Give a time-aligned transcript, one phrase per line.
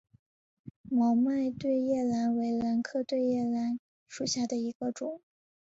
[0.89, 5.21] 毛脉对叶兰为兰科对叶兰属下的一个种。